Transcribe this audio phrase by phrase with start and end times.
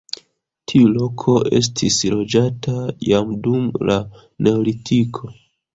[0.71, 2.75] Tiu loko estis loĝata
[3.11, 4.01] jam dum la
[4.49, 5.37] neolitiko.